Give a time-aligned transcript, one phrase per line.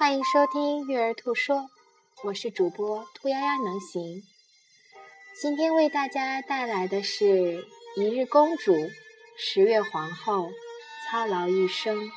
[0.00, 1.68] 欢迎收听育儿兔说，
[2.24, 4.22] 我是主播兔丫丫能行。
[5.38, 8.74] 今天为大家带来的是一日公主，
[9.36, 10.48] 十月皇后，
[11.04, 12.10] 操劳一生。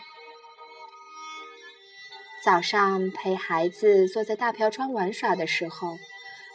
[2.42, 5.98] 早上陪孩子坐在大飘窗玩耍的时候，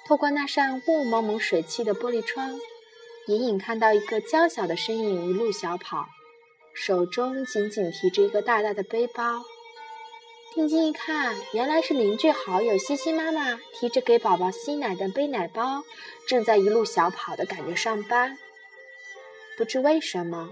[0.06, 2.58] 透过那扇雾蒙蒙水汽的玻璃窗，
[3.26, 6.06] 隐隐看到一个娇小的身影一路小跑，
[6.72, 9.42] 手中紧紧提着一个大大的背包。
[10.54, 15.84] 定睛一看，原来是邻居好友西西妈妈提着给宝宝吸奶的背奶包，
[16.26, 18.36] 正在一路小跑的赶着上班。
[19.56, 20.50] 不知为什么，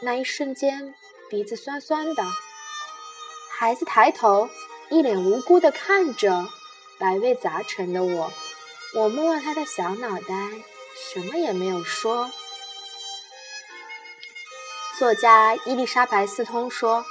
[0.00, 0.94] 那一瞬间
[1.28, 2.24] 鼻子酸酸的。
[3.50, 4.48] 孩子抬头，
[4.88, 6.46] 一脸无辜的看着
[6.98, 8.32] 百味杂陈的我。
[8.94, 10.50] 我摸摸他的小脑袋，
[11.12, 12.30] 什么也没有说。
[14.98, 17.04] 作家伊丽莎白斯通说。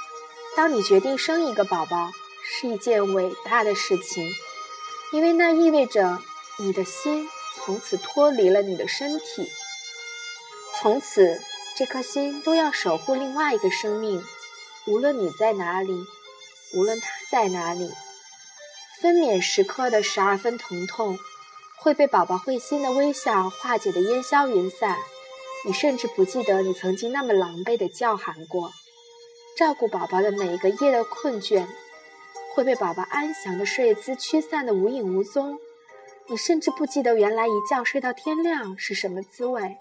[0.56, 4.30] 当你决定生一个宝宝，是一件伟大的事情，
[5.12, 6.20] 因为那意味着
[6.58, 9.50] 你的心从此脱离了你的身体，
[10.80, 11.40] 从此
[11.76, 14.22] 这颗心都要守护另外一个生命，
[14.86, 16.06] 无论你在哪里，
[16.74, 17.90] 无论他在哪里。
[19.00, 21.18] 分娩时刻的十二分疼痛，
[21.78, 24.96] 会被宝宝会心的微笑化解的烟消云散，
[25.66, 28.72] 你甚至不记得你曾经那么狼狈的叫喊过。
[29.56, 31.64] 照顾宝宝的每一个夜的困倦，
[32.54, 35.56] 会被宝宝安详的睡姿驱散的无影无踪。
[36.26, 39.76] 你甚至不记得原来一觉睡到天亮是什么滋味。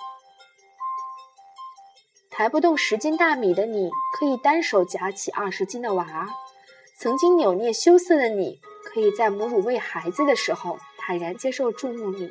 [2.29, 6.05] 抬不动十斤大米的你，可以单手夹起二十斤的娃；
[6.99, 12.29] 曾经扭捏羞涩的你，可以在母乳喂孩子的时候坦然接受注目礼；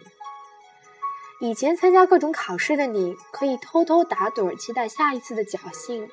[1.40, 6.08] 以前参加各种考试的你，可以偷偷打盹期待下一次的侥幸。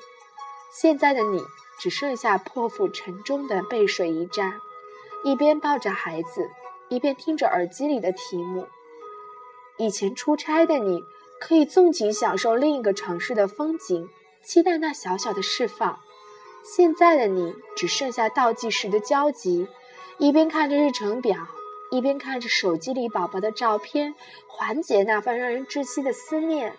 [0.72, 1.42] 现在的你
[1.80, 4.60] 只剩下破釜沉舟的背水一战，
[5.24, 6.50] 一边抱着孩子，
[6.90, 8.68] 一边听着耳机里的题目。
[9.78, 11.04] 以前出差的你
[11.40, 14.10] 可以纵情享受另一个城市的风景，
[14.44, 16.00] 期待那小小的释放。
[16.64, 19.68] 现在的你只剩下倒计时的焦急，
[20.18, 21.48] 一边看着日程表，
[21.90, 24.14] 一边看着手机里宝宝的照片，
[24.48, 26.78] 缓解那份让人窒息的思念。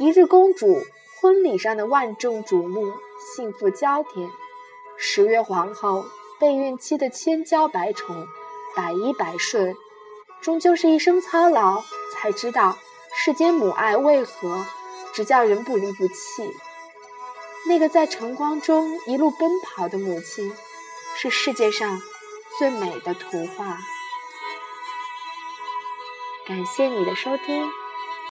[0.00, 0.82] 一日公主。
[1.20, 4.28] 婚礼上的万众瞩目，幸福焦点；
[4.96, 6.04] 十月皇后
[6.38, 8.24] 备孕期的千娇百宠，
[8.76, 9.74] 百依百顺，
[10.40, 12.78] 终究是一生操劳，才知道
[13.16, 14.64] 世间母爱为何
[15.12, 16.56] 只叫人不离不弃。
[17.66, 20.52] 那个在晨光中一路奔跑的母亲，
[21.16, 22.00] 是世界上
[22.58, 23.78] 最美的图画。
[26.46, 27.68] 感谢你的收听。